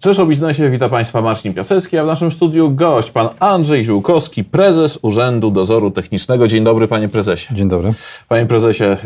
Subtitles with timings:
[0.00, 4.44] Cześć o biznesie, witam Państwa Marcin Piasecki, a w naszym studiu gość, pan Andrzej Ziółkowski,
[4.44, 6.48] prezes Urzędu Dozoru Technicznego.
[6.48, 7.54] Dzień dobry, panie prezesie.
[7.54, 7.94] Dzień dobry.
[8.28, 8.96] Panie prezesie, e,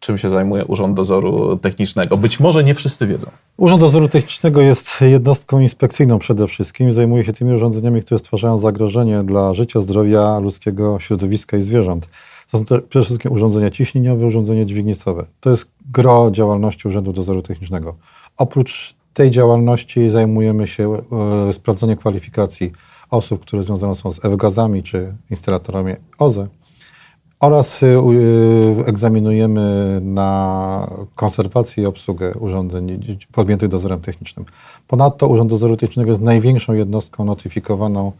[0.00, 2.16] czym się zajmuje Urząd Dozoru Technicznego?
[2.16, 3.26] Być może nie wszyscy wiedzą.
[3.56, 6.92] Urząd Dozoru Technicznego jest jednostką inspekcyjną przede wszystkim.
[6.92, 12.08] Zajmuje się tymi urządzeniami, które stwarzają zagrożenie dla życia, zdrowia ludzkiego, środowiska i zwierząt.
[12.50, 15.24] To są te, przede wszystkim urządzenia ciśnieniowe, urządzenia dźwignicowe.
[15.40, 17.94] To jest gro działalności Urzędu Dozoru Technicznego.
[18.36, 20.94] Oprócz tej działalności zajmujemy się
[21.48, 22.72] e, sprawdzaniem kwalifikacji
[23.10, 26.46] osób, które związane są z F-gazami czy instalatorami OZE
[27.40, 27.86] oraz e,
[28.86, 34.46] egzaminujemy na konserwację i obsługę urządzeń podjętych dozorem technicznym.
[34.88, 38.12] Ponadto Urząd Dozoru Technicznego jest największą jednostką notyfikowaną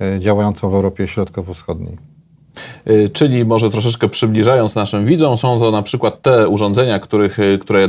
[0.00, 1.96] e, działającą w Europie Środkowo-Wschodniej.
[3.12, 7.88] Czyli może troszeczkę przybliżając naszym widzom, są to na przykład te urządzenia, których, które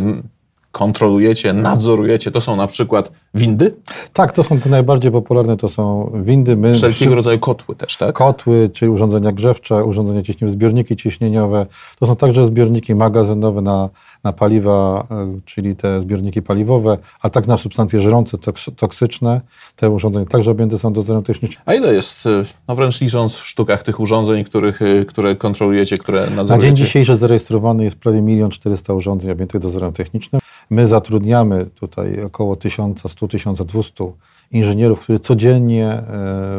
[0.75, 3.75] kontrolujecie, nadzorujecie, to są na przykład windy?
[4.13, 6.55] Tak, to są te najbardziej popularne, to są windy.
[6.55, 8.16] My, Wszelkiego rodzaju kotły też, tak?
[8.16, 11.66] Kotły, czyli urządzenia grzewcze, urządzenia ciśnieniowe, zbiorniki ciśnieniowe.
[12.00, 13.89] To są także zbiorniki magazynowe na,
[14.26, 18.38] na paliwa, e, czyli te zbiorniki paliwowe, a tak na substancje żrące,
[18.76, 19.42] toksyczne.
[19.76, 21.64] Te urządzenia także objęte są dozorem technicznym.
[21.66, 25.98] A ile jest, e, no wręcz licząc w sztukach tych urządzeń, których, e, które kontrolujecie,
[25.98, 26.56] które nadzorujecie?
[26.56, 30.42] Na dzień dzisiejszy zarejestrowany jest prawie 1 400 urządzeń objętych dozorem technicznym.
[30.70, 34.14] My zatrudniamy tutaj około 1100-1200
[34.52, 36.03] inżynierów, którzy codziennie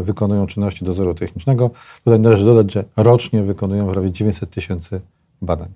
[0.02, 1.70] wykonują czynności dozoru technicznego.
[2.04, 5.00] Tutaj należy dodać, że rocznie wykonują prawie 900 tysięcy
[5.42, 5.68] badań.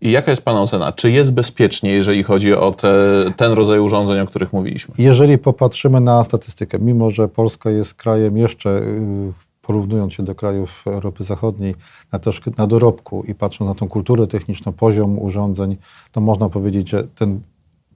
[0.00, 0.92] I jaka jest Pana ocena?
[0.92, 2.90] Czy jest bezpiecznie, jeżeli chodzi o te,
[3.36, 4.94] ten rodzaj urządzeń, o których mówiliśmy?
[4.98, 10.82] Jeżeli popatrzymy na statystykę, mimo że Polska jest krajem jeszcze, y, porównując się do krajów
[10.86, 11.74] Europy Zachodniej,
[12.12, 12.20] na,
[12.58, 15.76] na dorobku i patrząc na tą kulturę techniczną, poziom urządzeń,
[16.12, 17.40] to można powiedzieć, że ten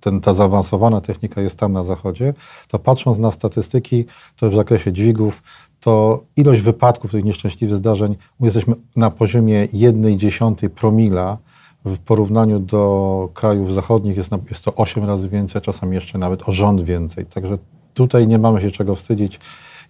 [0.00, 2.34] ten, ta zaawansowana technika jest tam na zachodzie,
[2.68, 4.04] to patrząc na statystyki,
[4.36, 5.42] to w zakresie dźwigów,
[5.80, 11.38] to ilość wypadków, tych nieszczęśliwych zdarzeń, jesteśmy na poziomie 1,1 promila
[11.84, 16.52] w porównaniu do krajów zachodnich jest, jest to 8 razy więcej, czasami jeszcze nawet o
[16.52, 17.26] rząd więcej.
[17.26, 17.58] Także
[17.94, 19.40] tutaj nie mamy się czego wstydzić.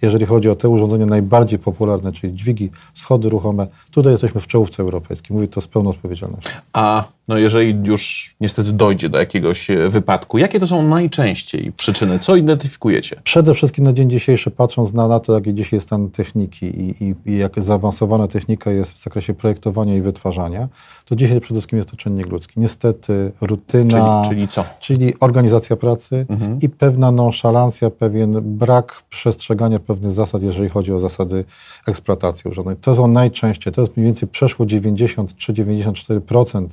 [0.03, 4.83] Jeżeli chodzi o te urządzenia najbardziej popularne, czyli dźwigi, schody ruchome, tutaj jesteśmy w czołówce
[4.83, 5.35] europejskiej.
[5.35, 6.51] Mówię to z pełną odpowiedzialnością.
[6.73, 12.19] A no jeżeli już niestety dojdzie do jakiegoś e, wypadku, jakie to są najczęściej przyczyny?
[12.19, 13.21] Co identyfikujecie?
[13.25, 17.05] Przede wszystkim na dzień dzisiejszy, patrząc na, na to, jaki dzisiaj jest stan techniki i,
[17.05, 20.69] i, i jak zaawansowana technika jest w zakresie projektowania i wytwarzania,
[21.05, 22.61] to dzisiaj przede wszystkim jest to czynnik ludzki.
[22.61, 24.65] Niestety rutyna, czyli, czyli co?
[24.81, 26.59] Czyli organizacja pracy mhm.
[26.63, 31.45] i pewna nonszalancja, pewien brak przestrzegania pewnych zasad, jeżeli chodzi o zasady
[31.87, 32.77] eksploatacji urządzeń.
[32.81, 36.67] To są najczęściej, to jest mniej więcej przeszło 93-94%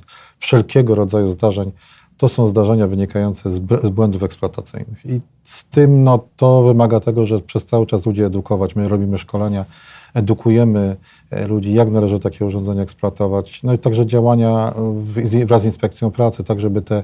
[0.48, 1.72] wszelkiego rodzaju zdarzeń,
[2.16, 3.58] to są zdarzenia wynikające z,
[3.90, 5.06] błędów eksploatacyjnych.
[5.06, 8.76] I z tym no, to wymaga tego, że przez cały czas ludzi edukować.
[8.76, 9.64] My robimy szkolenia,
[10.14, 10.96] edukujemy
[11.30, 13.62] e, ludzi, jak należy takie urządzenia eksploatować.
[13.62, 14.74] No i także działania
[15.46, 17.02] wraz z inspekcją pracy, tak żeby te,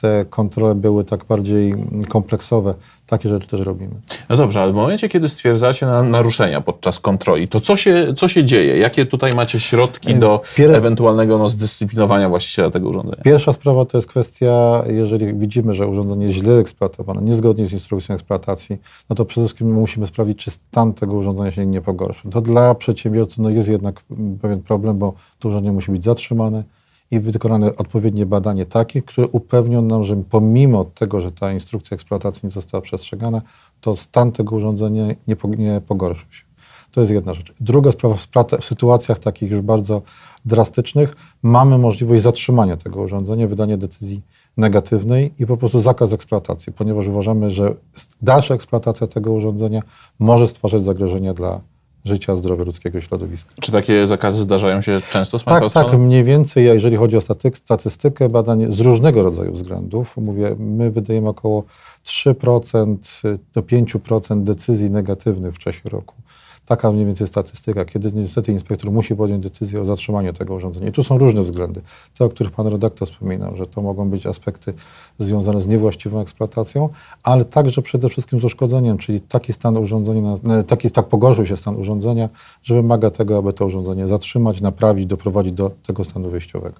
[0.00, 1.74] te kontrole były tak bardziej
[2.08, 2.74] kompleksowe.
[3.06, 3.94] Takie rzeczy też robimy.
[4.28, 8.28] No dobrze, ale w momencie, kiedy stwierdzacie na naruszenia podczas kontroli, to co się, co
[8.28, 8.78] się dzieje?
[8.78, 10.70] Jakie tutaj macie środki do Pier...
[10.70, 13.22] ewentualnego no, zdyscyplinowania właściciela tego urządzenia?
[13.22, 18.14] Pierwsza sprawa to jest kwestia, jeżeli widzimy, że urządzenie jest źle eksploatowane, niezgodnie z instrukcją
[18.14, 18.78] eksploatacji,
[19.10, 22.30] no to przede wszystkim musimy sprawdzić, czy stan tego urządzenia się nie pogorszy.
[22.30, 24.02] To dla przedsiębiorcy no, jest jednak
[24.42, 26.62] pewien problem, bo to urządzenie musi być zatrzymane,
[27.10, 32.40] i wykonane odpowiednie badanie takie, które upewnią nam, że pomimo tego, że ta instrukcja eksploatacji
[32.44, 33.42] nie została przestrzegana,
[33.80, 36.44] to stan tego urządzenia nie, nie pogorszył się.
[36.90, 37.52] To jest jedna rzecz.
[37.60, 38.14] Druga sprawa,
[38.60, 40.02] w sytuacjach takich już bardzo
[40.44, 44.22] drastycznych mamy możliwość zatrzymania tego urządzenia, wydania decyzji
[44.56, 47.74] negatywnej i po prostu zakaz eksploatacji, ponieważ uważamy, że
[48.22, 49.82] dalsza eksploatacja tego urządzenia
[50.18, 51.60] może stwarzać zagrożenia dla
[52.06, 53.50] życia, zdrowia ludzkiego środowiska.
[53.60, 57.20] Czy takie zakazy zdarzają się często z Tak, tak, mniej więcej, jeżeli chodzi o
[57.54, 61.64] statystykę badań z różnego rodzaju względów, mówię, my wydajemy około
[62.06, 62.96] 3%
[63.54, 66.14] do 5% decyzji negatywnych w czasie roku.
[66.66, 70.88] Taka mniej więcej statystyka, kiedy niestety inspektor musi podjąć decyzję o zatrzymaniu tego urządzenia.
[70.88, 71.80] I tu są różne względy.
[72.18, 74.74] Te, o których pan redaktor wspominał, że to mogą być aspekty
[75.18, 76.88] związane z niewłaściwą eksploatacją,
[77.22, 80.34] ale także przede wszystkim z uszkodzeniem, czyli taki stan urządzenia,
[80.66, 82.28] taki, tak pogorszył się stan urządzenia,
[82.62, 86.76] że wymaga tego, aby to urządzenie zatrzymać, naprawić, doprowadzić do tego stanu wyjściowego.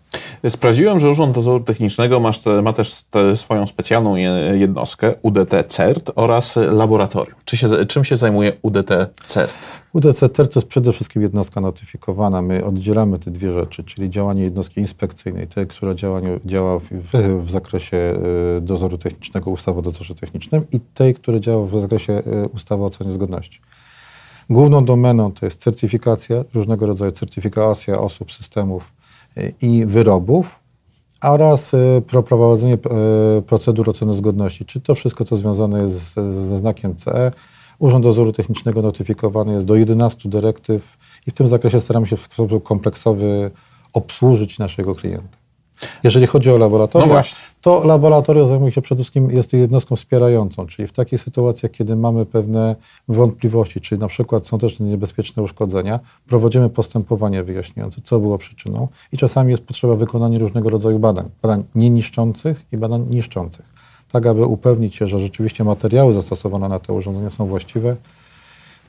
[0.49, 2.31] Sprawdziłem, że Urząd Dozoru Technicznego ma,
[2.63, 3.05] ma też
[3.35, 4.17] swoją specjalną
[4.55, 7.35] jednostkę UDT CERT oraz laboratorium.
[7.45, 8.91] Czy się, czym się zajmuje UDT
[9.27, 9.57] CERT?
[9.97, 12.43] UDCTR to jest przede wszystkim jednostka notyfikowana.
[12.43, 16.89] My oddzielamy te dwie rzeczy, czyli działanie jednostki inspekcyjnej, tej, która działa, działa w,
[17.45, 17.97] w, zakresie
[18.59, 22.83] y, dozoru technicznego, ustawy o dozorze technicznym i tej, która działa w zakresie y, ustawy
[22.83, 23.61] o ocenie zgodności.
[24.51, 28.93] Główną domeną to jest certyfikacja, różnego rodzaju certyfikacja osób, systemów
[29.39, 30.59] y, i wyrobów
[31.23, 31.73] oraz
[32.27, 32.79] prowadzenie
[33.47, 34.65] procedur oceny zgodności.
[34.65, 36.15] Czy to wszystko, co związane jest
[36.49, 37.31] ze znakiem CE,
[37.79, 40.97] Urząd Dozoru Technicznego notyfikowany jest do 11 dyrektyw
[41.27, 43.51] i w tym zakresie staramy się w sposób kompleksowy
[43.93, 45.37] obsłużyć naszego klienta.
[46.05, 47.23] Jeżeli chodzi o laboratoria, no
[47.61, 52.27] to laboratoria zajmuje się przede wszystkim, jest jednostką wspierającą, czyli w takich sytuacjach, kiedy mamy
[52.27, 52.77] pewne
[53.09, 59.17] wątpliwości, czyli na przykład są też niebezpieczne uszkodzenia, prowadzimy postępowanie wyjaśniające, co było przyczyną i
[59.17, 63.76] czasami jest potrzeba wykonania różnego rodzaju badań, badań nieniszczących i badań niszczących
[64.13, 67.97] tak aby upewnić się, że rzeczywiście materiały zastosowane na te urządzenia są właściwe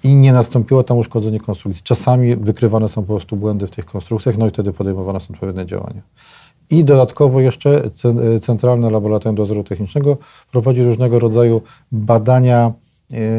[0.04, 1.84] i nie nastąpiło tam uszkodzenie konstrukcji.
[1.84, 5.66] Czasami wykrywane są po prostu błędy w tych konstrukcjach, no i wtedy podejmowane są odpowiednie
[5.66, 6.02] działania.
[6.70, 7.90] I dodatkowo jeszcze
[8.42, 10.18] Centralne Laboratorium Dozoru Technicznego
[10.52, 11.62] prowadzi różnego rodzaju
[11.92, 12.72] badania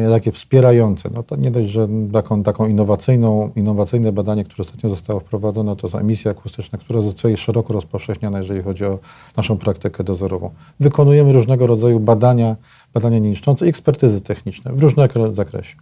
[0.09, 1.09] takie wspierające.
[1.13, 5.89] No to nie dość, że taką, taką innowacyjną, innowacyjne badanie, które ostatnio zostało wprowadzone, to
[5.89, 8.99] są emisje akustyczne, które zostały szeroko rozpowszechnione, jeżeli chodzi o
[9.37, 10.49] naszą praktykę dozorową.
[10.79, 12.55] Wykonujemy różnego rodzaju badania,
[12.93, 15.75] badania niszczące ekspertyzy techniczne w różnym zakresie.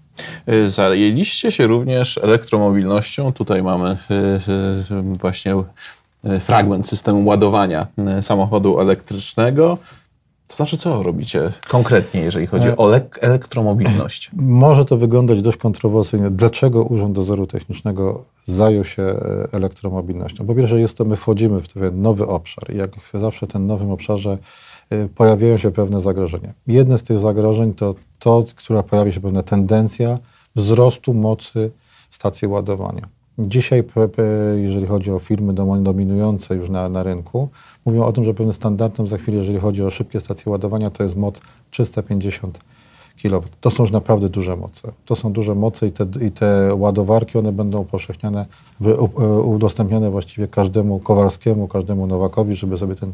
[0.45, 3.33] E, zajęliście się również elektromobilnością.
[3.33, 3.97] Tutaj mamy e,
[5.19, 5.55] właśnie
[6.39, 7.87] fragment systemu ładowania
[8.21, 9.77] samochodu elektrycznego.
[10.47, 14.31] To znaczy, co robicie konkretnie, jeżeli chodzi o elektromobilność?
[14.63, 16.29] Może to wyglądać dość kontrowersyjnie.
[16.29, 20.45] Dlaczego Urząd Dozoru Technicznego zajął się e, elektromobilnością?
[20.45, 22.75] Po pierwsze, jest to, my wchodzimy w ten nowy obszar.
[22.75, 24.37] Jak zawsze w tym nowym obszarze
[24.89, 26.53] e, pojawiają się pewne zagrożenia.
[26.67, 30.19] Jedne z tych zagrożeń to to, która pojawi się pewna tendencja
[30.55, 31.71] wzrostu mocy
[32.09, 33.16] stacji ładowania.
[33.39, 33.83] Dzisiaj,
[34.55, 35.53] jeżeli chodzi o firmy
[35.83, 37.49] dominujące już na, na rynku,
[37.85, 41.03] mówią o tym, że pewnym standardem za chwilę, jeżeli chodzi o szybkie stacje ładowania, to
[41.03, 41.39] jest moc
[41.71, 42.59] 350
[43.23, 43.43] kW.
[43.61, 44.91] To są już naprawdę duże moce.
[45.05, 48.45] To są duże moce i te, i te ładowarki, one będą upowszechniane,
[49.43, 53.13] udostępniane właściwie każdemu Kowalskiemu, każdemu Nowakowi, żeby sobie ten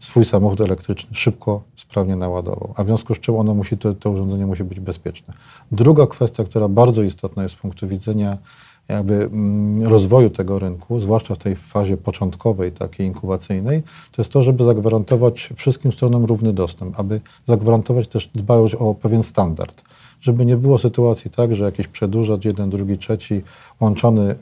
[0.00, 2.74] swój samochód elektryczny szybko, sprawnie naładował.
[2.76, 5.34] A w związku z czym ono musi, to, to urządzenie musi być bezpieczne.
[5.72, 8.38] Druga kwestia, która bardzo istotna jest z punktu widzenia
[8.88, 13.82] jakby mm, rozwoju tego rynku, zwłaszcza w tej fazie początkowej, takiej inkubacyjnej,
[14.12, 19.22] to jest to, żeby zagwarantować wszystkim stronom równy dostęp, aby zagwarantować też dbałość o pewien
[19.22, 19.82] standard.
[20.20, 23.42] Żeby nie było sytuacji tak, że jakiś przedłużacz, jeden, drugi, trzeci,
[23.80, 24.34] łączony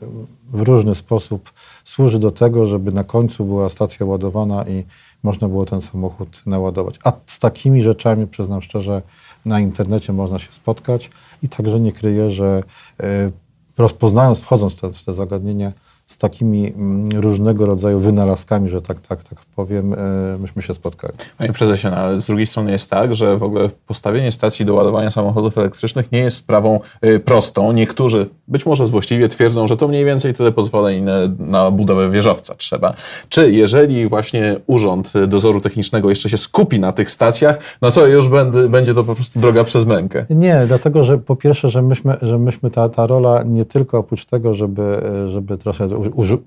[0.49, 1.51] w różny sposób,
[1.85, 4.83] służy do tego, żeby na końcu była stacja ładowana i
[5.23, 6.99] można było ten samochód naładować.
[7.03, 9.01] A z takimi rzeczami, przyznam szczerze,
[9.45, 11.09] na internecie można się spotkać
[11.43, 12.63] i także nie kryję, że
[12.99, 13.31] e,
[13.81, 15.71] rozpoznając, wchodząc w te, w te zagadnienia,
[16.11, 19.97] z takimi mm, różnego rodzaju wynalazkami, że tak, tak, tak powiem, e,
[20.41, 21.13] myśmy się spotkali.
[21.37, 24.73] Panie prezesie, no, ale z drugiej strony jest tak, że w ogóle postawienie stacji do
[24.73, 27.71] ładowania samochodów elektrycznych nie jest sprawą e, prostą.
[27.71, 31.05] Niektórzy, być może złośliwie, twierdzą, że to mniej więcej tyle pozwoleń
[31.39, 32.93] na budowę wieżowca trzeba.
[33.29, 38.29] Czy jeżeli właśnie Urząd Dozoru Technicznego jeszcze się skupi na tych stacjach, no to już
[38.69, 40.25] będzie to po prostu droga przez mękę?
[40.29, 44.25] Nie, dlatego, że po pierwsze, że myśmy, że myśmy ta, ta rola nie tylko oprócz
[44.25, 45.87] tego, żeby, żeby trochę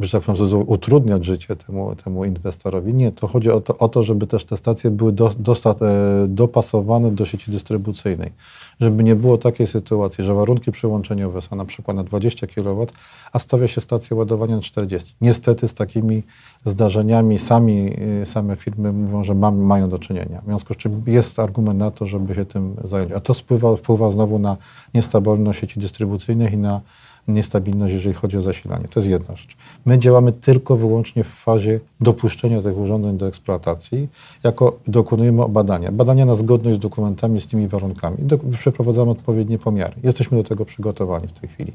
[0.00, 0.22] że tak
[0.66, 2.94] utrudniać życie temu, temu inwestorowi.
[2.94, 7.10] Nie, to chodzi o to, o to żeby też te stacje były do, e, dopasowane
[7.10, 8.32] do sieci dystrybucyjnej.
[8.80, 12.86] Żeby nie było takiej sytuacji, że warunki przyłączeniowe są na przykład na 20 kW,
[13.32, 15.14] a stawia się stację ładowania na 40.
[15.20, 16.22] Niestety z takimi
[16.66, 20.40] zdarzeniami sami, e, same firmy mówią, że mam, mają do czynienia.
[20.42, 23.12] W związku z czym jest argument na to, żeby się tym zająć.
[23.12, 24.56] A to wpływa, wpływa znowu na
[24.94, 26.80] niestabilność sieci dystrybucyjnych i na
[27.28, 28.88] niestabilność, jeżeli chodzi o zasilanie.
[28.88, 29.56] To jest jedna rzecz.
[29.86, 34.08] My działamy tylko wyłącznie w fazie dopuszczenia tych urządzeń do eksploatacji,
[34.42, 35.92] jako dokonujemy badania.
[35.92, 38.16] Badania na zgodność z dokumentami, z tymi warunkami.
[38.18, 39.94] Do, przeprowadzamy odpowiednie pomiary.
[40.02, 41.72] Jesteśmy do tego przygotowani w tej chwili.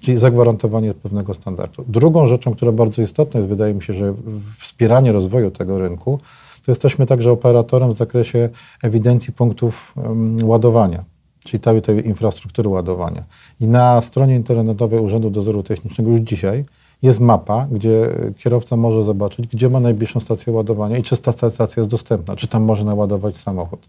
[0.00, 1.84] Czyli zagwarantowanie pewnego standardu.
[1.88, 4.14] Drugą rzeczą, która bardzo istotna jest, wydaje mi się, że
[4.58, 6.18] wspieranie rozwoju tego rynku,
[6.66, 8.48] to jesteśmy także operatorem w zakresie
[8.82, 11.04] ewidencji punktów um, ładowania
[11.44, 13.24] czyli całej tej infrastruktury ładowania.
[13.60, 16.64] I na stronie internetowej Urzędu Dozoru Technicznego już dzisiaj
[17.02, 21.66] jest mapa, gdzie kierowca może zobaczyć, gdzie ma najbliższą stację ładowania i czy ta stacja
[21.76, 23.88] jest dostępna, czy tam może naładować samochód.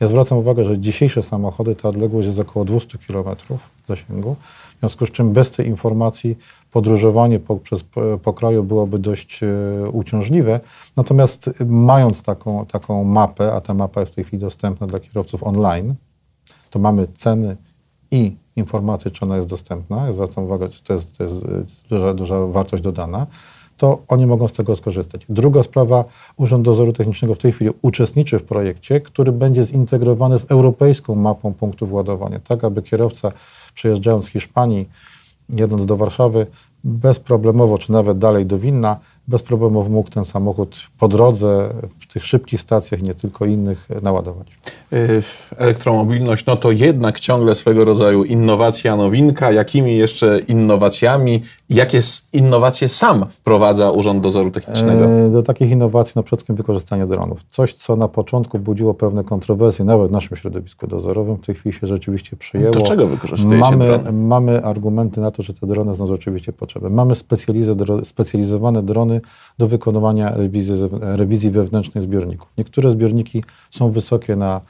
[0.00, 3.24] Ja zwracam uwagę, że dzisiejsze samochody, ta odległość jest około 200 km
[3.88, 4.36] zasięgu,
[4.76, 6.38] w związku z czym bez tej informacji
[6.72, 7.84] podróżowanie po, przez
[8.22, 9.46] po kraju byłoby dość e,
[9.90, 10.60] uciążliwe.
[10.96, 15.42] Natomiast mając taką, taką mapę, a ta mapa jest w tej chwili dostępna dla kierowców
[15.42, 15.94] online,
[16.70, 17.56] to mamy ceny
[18.10, 21.36] i informacji, czy ona jest dostępna, ja zwracam uwagę, że to jest, to jest
[21.90, 23.26] duża, duża wartość dodana,
[23.76, 25.26] to oni mogą z tego skorzystać.
[25.28, 26.04] Druga sprawa,
[26.36, 31.54] Urząd Dozoru Technicznego w tej chwili uczestniczy w projekcie, który będzie zintegrowany z europejską mapą
[31.54, 33.32] punktów ładowania, tak aby kierowca
[33.74, 34.88] przejeżdżając z Hiszpanii,
[35.48, 36.46] jedąc do Warszawy,
[36.84, 38.96] bezproblemowo, czy nawet dalej do Winna,
[39.28, 41.68] bezproblemowo mógł ten samochód po drodze,
[42.00, 44.58] w tych szybkich stacjach, nie tylko innych, naładować.
[44.92, 45.22] Y,
[45.56, 49.52] elektromobilność, no to jednak ciągle swego rodzaju innowacja, nowinka.
[49.52, 52.00] Jakimi jeszcze innowacjami, jakie
[52.32, 55.04] innowacje sam wprowadza Urząd Dozoru Technicznego?
[55.04, 57.40] E, do takich innowacji na przykład wykorzystanie dronów.
[57.50, 61.78] Coś, co na początku budziło pewne kontrowersje, nawet w naszym środowisku dozorowym, w tej chwili
[61.78, 62.74] się rzeczywiście przyjęło.
[62.74, 64.12] Do czego wykorzystujecie mamy, drony?
[64.12, 66.90] Mamy argumenty na to, że te drony są rzeczywiście potrzebne.
[66.90, 67.14] Mamy
[68.04, 69.17] specjalizowane drony
[69.58, 72.48] do wykonywania rewizji, rewizji wewnętrznej zbiorników.
[72.58, 74.60] Niektóre zbiorniki są wysokie na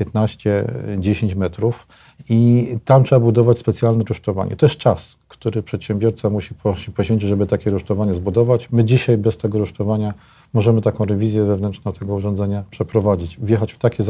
[0.00, 1.86] 15-10 metrów
[2.28, 4.56] i tam trzeba budować specjalne rusztowanie.
[4.56, 6.54] To jest czas, który przedsiębiorca musi
[6.96, 8.68] poświęcić, żeby takie rusztowanie zbudować.
[8.72, 10.14] My dzisiaj bez tego rusztowania
[10.54, 14.04] możemy taką rewizję wewnętrzną tego urządzenia przeprowadzić, wjechać w takie,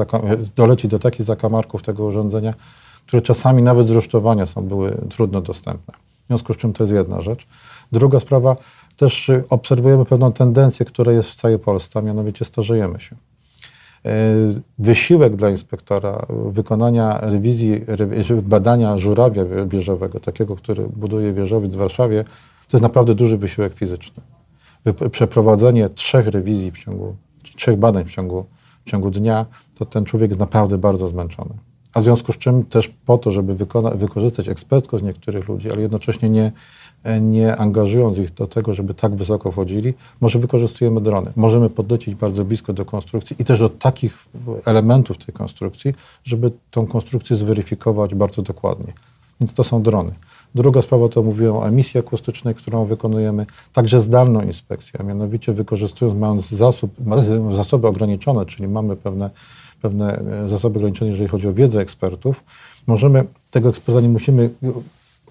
[0.57, 2.55] dolecić do takich zakamarków tego urządzenia,
[3.07, 5.95] które czasami nawet z rusztowania są, były trudno dostępne.
[6.25, 7.47] W związku z czym to jest jedna rzecz.
[7.93, 8.57] Druga sprawa,
[8.99, 13.17] też obserwujemy pewną tendencję, która jest w całej Polsce, a mianowicie starzejemy się.
[14.05, 14.11] E,
[14.79, 17.81] wysiłek dla inspektora wykonania rewizji,
[18.43, 22.25] badania żurawia wieżowego, takiego, który buduje wieżowiec w Warszawie,
[22.69, 24.23] to jest naprawdę duży wysiłek fizyczny.
[25.11, 27.17] Przeprowadzenie trzech rewizji w ciągu,
[27.57, 28.45] trzech badań w ciągu,
[28.85, 29.47] w ciągu dnia,
[29.79, 31.55] to ten człowiek jest naprawdę bardzo zmęczony.
[31.95, 35.81] A w związku z czym też po to, żeby wykona, wykorzystać ekspertkość niektórych ludzi, ale
[35.81, 36.53] jednocześnie nie,
[37.21, 41.33] nie angażując ich do tego, żeby tak wysoko wchodzili, może wykorzystujemy drony.
[41.37, 44.27] Możemy podlecieć bardzo blisko do konstrukcji i też do takich
[44.65, 48.93] elementów tej konstrukcji, żeby tą konstrukcję zweryfikować bardzo dokładnie.
[49.41, 50.13] Więc to są drony.
[50.55, 56.19] Druga sprawa to mówiłem o emisji akustycznej, którą wykonujemy, także zdalną inspekcję, a mianowicie wykorzystując,
[56.19, 56.91] mając zasób,
[57.57, 59.31] zasoby ograniczone, czyli mamy pewne,
[59.83, 62.45] pewne zasoby ograniczone, jeżeli chodzi o wiedzę ekspertów,
[62.87, 64.51] możemy, tego eksperta nie musimy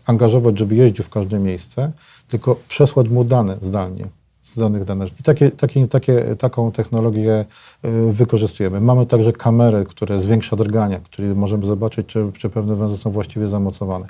[0.07, 1.91] angażować, żeby jeździł w każde miejsce,
[2.27, 4.07] tylko przesłać mu dane zdalnie
[4.43, 5.05] z danych dane.
[5.19, 7.45] I takie, takie, takie, taką technologię
[7.85, 8.81] y, wykorzystujemy.
[8.81, 13.47] Mamy także kamery, które zwiększa drgania, czyli możemy zobaczyć, czy, czy pewne węże są właściwie
[13.47, 14.05] zamocowane.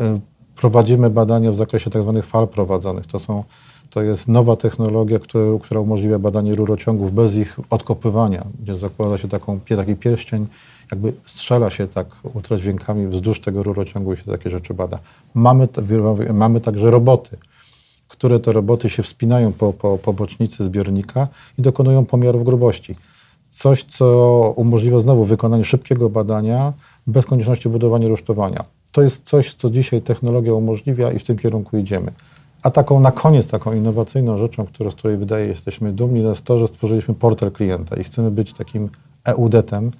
[0.00, 0.20] Y,
[0.56, 2.12] prowadzimy badania w zakresie tzw.
[2.16, 3.06] Tak fal prowadzonych.
[3.06, 3.44] To, są,
[3.90, 9.28] to jest nowa technologia, która, która umożliwia badanie rurociągów bez ich odkopywania, gdzie zakłada się
[9.28, 10.46] taką, taki pierścień
[10.90, 14.98] jakby strzela się tak ultradźwiękami wzdłuż tego rurociągu i się takie rzeczy bada.
[15.34, 15.68] Mamy,
[16.32, 17.36] mamy także roboty,
[18.08, 21.28] które te roboty się wspinają po, po, po bocznicy zbiornika
[21.58, 22.96] i dokonują pomiarów grubości.
[23.50, 24.06] Coś, co
[24.56, 26.72] umożliwia znowu wykonanie szybkiego badania
[27.06, 28.64] bez konieczności budowania rusztowania.
[28.92, 32.12] To jest coś, co dzisiaj technologia umożliwia i w tym kierunku idziemy.
[32.62, 36.58] A taką na koniec, taką innowacyjną rzeczą, którą, z której wydaje jesteśmy dumni, jest to,
[36.58, 38.88] że stworzyliśmy portal klienta i chcemy być takim
[39.24, 39.90] EUDET-em,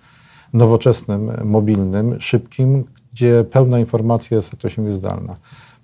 [0.52, 5.36] nowoczesnym, mobilnym, szybkim, gdzie pełna informacja jest, jak to się jest zdalna.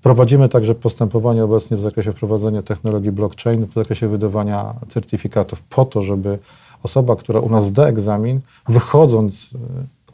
[0.02, 6.02] Prowadzimy także postępowania obecnie w zakresie wprowadzenia technologii blockchain, w zakresie wydawania certyfikatów, po to,
[6.02, 6.38] żeby
[6.82, 9.54] osoba, która u nas zda egzamin, wychodząc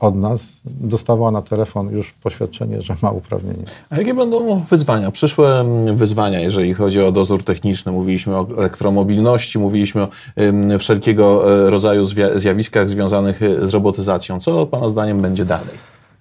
[0.00, 3.64] od nas dostawała na telefon już poświadczenie, że ma uprawnienie.
[3.90, 5.10] A jakie będą wyzwania?
[5.10, 5.64] Przyszłe
[5.94, 7.92] wyzwania, jeżeli chodzi o dozór techniczny.
[7.92, 10.08] Mówiliśmy o elektromobilności, mówiliśmy o
[10.78, 12.04] wszelkiego e, rodzaju
[12.34, 14.40] zjawiskach związanych e, z robotyzacją.
[14.40, 15.74] Co Pana zdaniem będzie dalej?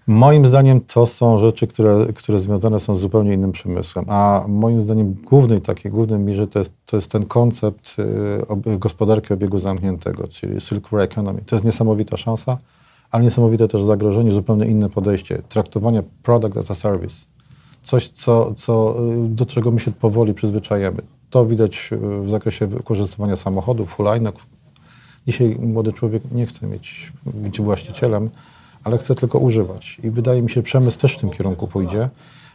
[0.07, 4.05] Moim zdaniem to są rzeczy, które, które związane są z zupełnie innym przemysłem.
[4.07, 7.95] A moim zdaniem główny taki, główny mierze to jest, to jest ten koncept
[8.67, 11.41] y, gospodarki obiegu zamkniętego, czyli circular economy.
[11.45, 12.57] To jest niesamowita szansa
[13.11, 17.15] ale niesamowite też zagrożenie, zupełnie inne podejście, traktowanie product as a service.
[17.83, 21.01] Coś, co, co, y, do czego my się powoli przyzwyczajemy.
[21.29, 24.35] To widać y, w zakresie wykorzystywania samochodów, hulajnek.
[25.27, 28.29] Dzisiaj młody człowiek nie chce mieć, być właścicielem,
[28.83, 29.97] ale chce tylko używać.
[30.03, 32.09] I wydaje mi się, przemysł też w tym kierunku pójdzie.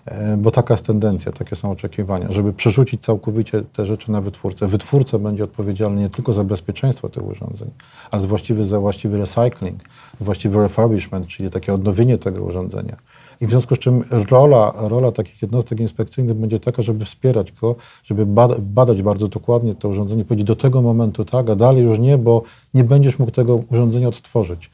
[0.06, 4.66] E, bo taka jest tendencja, takie są oczekiwania, żeby przerzucić całkowicie te rzeczy na wytwórcę.
[4.66, 7.70] Wytwórca będzie odpowiedzialny nie tylko za bezpieczeństwo tych urządzeń,
[8.10, 9.80] ale właściwy za właściwy recycling,
[10.20, 12.96] właściwy refurbishment, czyli takie odnowienie tego urządzenia.
[13.40, 17.76] I w związku z czym rola, rola takich jednostek inspekcyjnych będzie taka, żeby wspierać go,
[18.04, 18.26] żeby
[18.60, 22.42] badać bardzo dokładnie to urządzenie, powiedzieć do tego momentu tak, a dalej już nie, bo
[22.74, 24.70] nie będziesz mógł tego urządzenia odtworzyć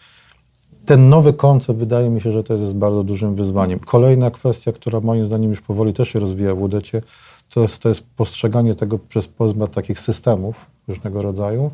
[0.86, 3.78] ten nowy koncept wydaje mi się, że to jest bardzo dużym wyzwaniem.
[3.78, 7.02] Kolejna kwestia, która moim zdaniem już powoli też się rozwija w UDECie,
[7.50, 11.70] to jest, to jest postrzeganie tego przez pozmat takich systemów różnego rodzaju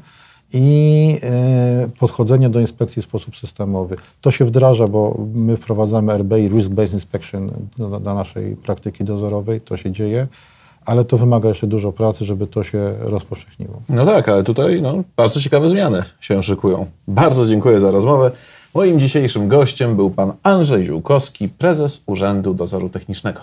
[0.53, 3.97] i e, podchodzenie do inspekcji w sposób systemowy.
[4.21, 9.61] To się wdraża, bo my wprowadzamy RBI, Risk Based Inspection, do, do naszej praktyki dozorowej,
[9.61, 10.27] to się dzieje,
[10.87, 13.83] ale to wymaga jeszcze dużo pracy, żeby to się rozpowszechniło.
[13.89, 16.87] No tak, ale tutaj no, bardzo ciekawe zmiany się szykują.
[17.09, 18.31] Bardzo dziękuję za rozmowę.
[18.77, 23.41] Moim dzisiejszym gościem był pan Andrzej Ziółkowski, prezes Urzędu Dozoru Technicznego.